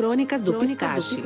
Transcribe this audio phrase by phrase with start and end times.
[0.00, 1.22] Crônicas do Pistache.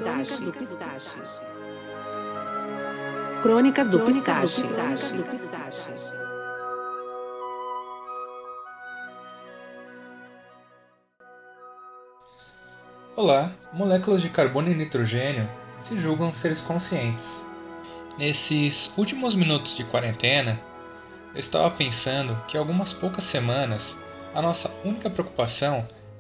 [3.41, 4.63] Crônicas do Pistache.
[13.15, 17.45] Olá, moléculas de carbono e nitrogênio se julgam seres conscientes.
[18.19, 20.61] Nesses últimos minutos de quarentena,
[21.33, 23.97] eu estava pensando que algumas poucas semanas
[24.35, 25.87] a nossa única preocupação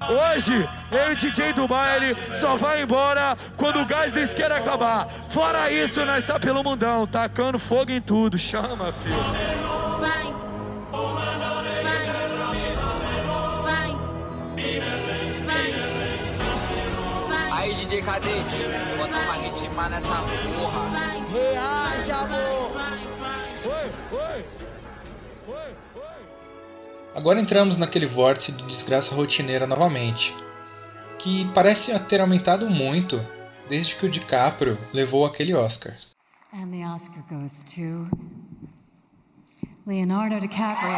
[0.00, 4.58] Hoje, eu e o DJ do baile só vai embora quando o gás da isqueira
[4.58, 5.08] acabar.
[5.28, 8.38] Fora isso, nós tá pelo mundão, tacando fogo em tudo.
[8.38, 9.14] Chama, filho.
[9.98, 10.34] Vai.
[10.92, 12.06] Vai.
[15.44, 15.74] Vai.
[17.28, 17.50] Vai.
[17.52, 18.66] Aí, DJ Cadete,
[18.98, 21.16] bota uma ritma nessa porra.
[21.32, 22.65] Reaja, amor.
[27.16, 30.36] Agora entramos naquele vórtice de desgraça rotineira novamente,
[31.18, 33.26] que parece ter aumentado muito
[33.70, 35.94] desde que o DiCaprio levou aquele Oscar.
[36.52, 38.06] And the Oscar goes to
[39.86, 40.92] Leonardo DiCaprio.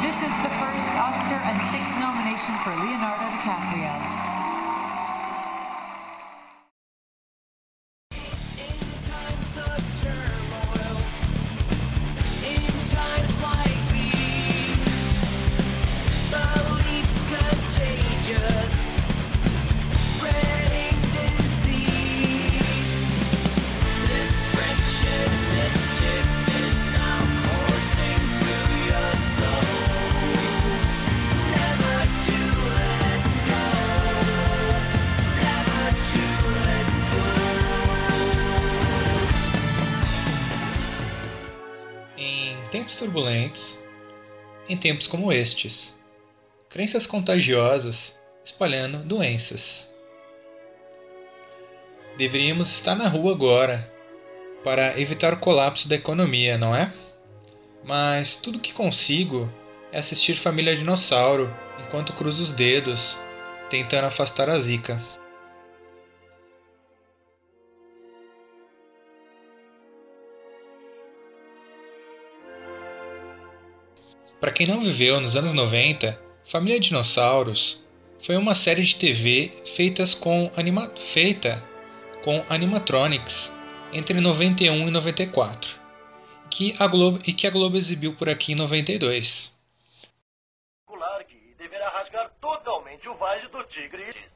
[0.00, 4.31] This is the first Oscar and sixth nomination for Leonardo DiCaprio.
[42.92, 43.78] Tempos turbulentos,
[44.68, 45.94] em tempos como estes,
[46.68, 48.14] crenças contagiosas
[48.44, 49.90] espalhando doenças.
[52.18, 53.90] Deveríamos estar na rua agora
[54.62, 56.92] para evitar o colapso da economia, não é?
[57.82, 59.50] Mas tudo que consigo
[59.90, 63.18] é assistir Família Dinossauro enquanto cruzo os dedos,
[63.70, 65.00] tentando afastar a zica.
[74.42, 76.20] Para quem não viveu nos anos 90,
[76.50, 77.80] Família Dinossauros
[78.26, 81.64] foi uma série de TV feitas com anima feita
[82.24, 83.52] com animatronics
[83.92, 85.78] entre 91 e 94,
[86.50, 89.56] que a Globo, e que a Globo exibiu por aqui em 92.
[91.28, 94.28] que deverá rasgar totalmente o Vale do Tigre.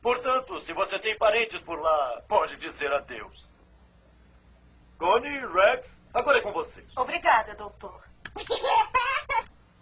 [0.00, 3.44] Portanto, se você tem parentes por lá, pode dizer adeus.
[4.96, 6.86] Connie, Rex, agora é com vocês.
[6.96, 8.02] Obrigada, doutor.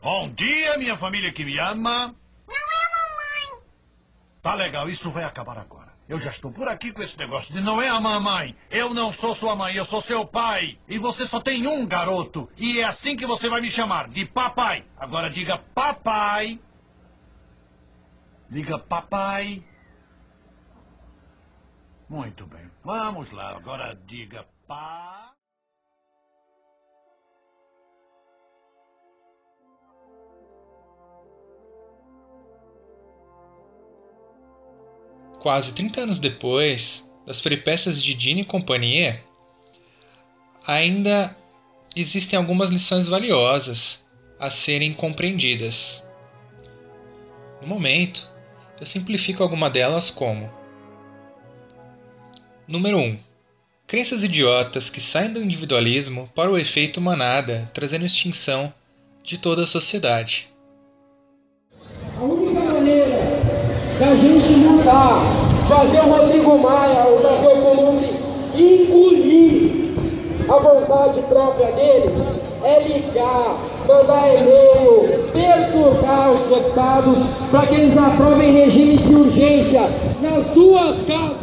[0.03, 2.09] Bom dia, minha família que me ama.
[2.49, 3.65] Não é a mamãe.
[4.43, 5.93] Tá legal, isso vai acabar agora.
[6.09, 8.57] Eu já estou por aqui com esse negócio de não é a mamãe.
[8.69, 10.77] Eu não sou sua mãe, eu sou seu pai.
[10.89, 12.51] E você só tem um garoto.
[12.57, 14.85] E é assim que você vai me chamar, de papai.
[14.99, 16.59] Agora diga papai.
[18.51, 19.63] Diga papai.
[22.09, 22.69] Muito bem.
[22.83, 25.33] Vamos lá, agora diga pá.
[35.43, 39.25] Quase 30 anos depois das peripécias de Dini e companhia,
[40.65, 41.37] ainda
[41.97, 44.01] existem algumas lições valiosas
[44.39, 46.01] a serem compreendidas.
[47.61, 48.31] No momento,
[48.79, 50.49] eu simplifico alguma delas como:
[52.69, 53.19] Número 1.
[53.85, 58.73] Crenças idiotas que saem do individualismo para o efeito manada, trazendo extinção
[59.25, 60.52] de toda a sociedade.
[64.03, 65.23] Da gente mudar,
[65.69, 68.21] fazer o Rodrigo Maia, o Davi Alcolumbre,
[68.53, 69.93] engolir
[70.49, 72.17] a vontade própria deles,
[72.65, 77.19] é ligar, mandar e-mail, perturbar os deputados
[77.53, 79.89] para que eles aprovem regime de urgência
[80.21, 81.42] nas duas casas.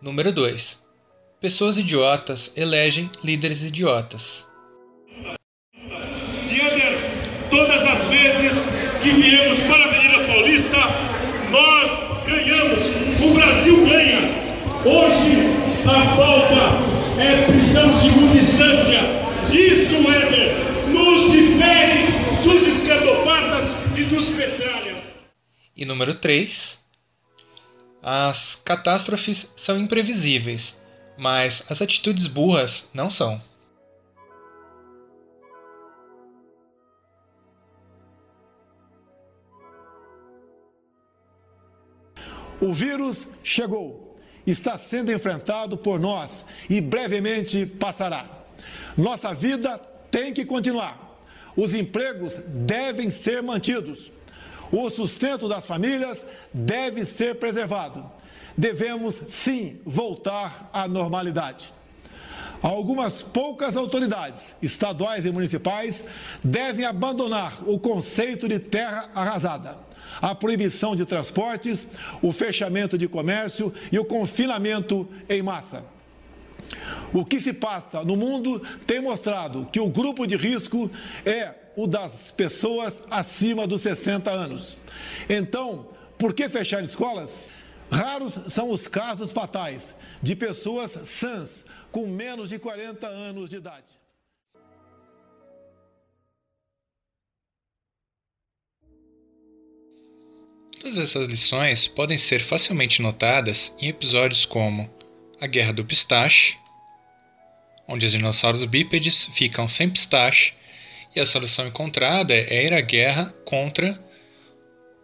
[0.00, 0.80] Número 2.
[1.40, 4.48] Pessoas idiotas elegem líderes idiotas.
[9.02, 10.76] que viemos para a Avenida Paulista,
[11.50, 12.84] nós ganhamos.
[13.24, 14.20] O Brasil ganha.
[14.84, 15.36] Hoje
[15.86, 19.00] a falta é prisão segunda instância.
[19.50, 25.02] Isso, Éder, nos difere dos esquerdopatas e dos petralhas.
[25.76, 26.78] E número 3.
[28.02, 30.76] As catástrofes são imprevisíveis,
[31.16, 33.40] mas as atitudes burras não são.
[42.60, 48.28] O vírus chegou, está sendo enfrentado por nós e brevemente passará.
[48.96, 49.78] Nossa vida
[50.10, 51.20] tem que continuar.
[51.56, 54.12] Os empregos devem ser mantidos.
[54.70, 58.04] O sustento das famílias deve ser preservado.
[58.56, 61.72] Devemos, sim, voltar à normalidade.
[62.60, 66.04] Algumas poucas autoridades, estaduais e municipais,
[66.42, 69.88] devem abandonar o conceito de terra arrasada
[70.20, 71.86] a proibição de transportes,
[72.20, 75.84] o fechamento de comércio e o confinamento em massa.
[77.12, 80.90] O que se passa no mundo tem mostrado que o grupo de risco
[81.24, 84.76] é o das pessoas acima dos 60 anos.
[85.30, 85.86] Então,
[86.18, 87.48] por que fechar escolas?
[87.88, 93.96] Raros são os casos fatais de pessoas sãs com menos de 40 anos de idade.
[100.80, 104.90] Todas essas lições podem ser facilmente notadas em episódios como
[105.40, 106.58] A Guerra do Pistache,
[107.86, 110.57] onde os dinossauros bípedes ficam sem pistache
[111.14, 113.98] e a solução encontrada é ir à guerra contra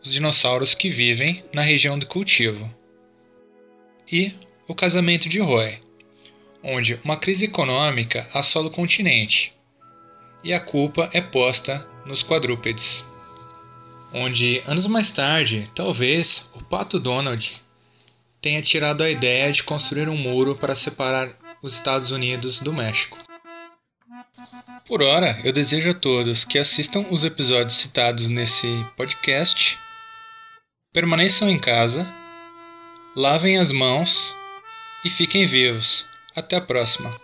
[0.03, 2.73] os dinossauros que vivem na região do cultivo.
[4.11, 4.35] E
[4.67, 5.79] O Casamento de Roy,
[6.63, 9.53] onde uma crise econômica assola o continente
[10.43, 13.05] e a culpa é posta nos quadrúpedes
[14.15, 17.61] onde anos mais tarde, talvez o pato Donald
[18.41, 21.31] tenha tirado a ideia de construir um muro para separar
[21.61, 23.19] os Estados Unidos do México.
[24.87, 29.79] Por hora, eu desejo a todos que assistam os episódios citados nesse podcast,
[30.93, 32.07] permaneçam em casa,
[33.17, 34.37] lavem as mãos
[35.03, 36.05] e fiquem vivos.
[36.37, 37.19] Até a próxima!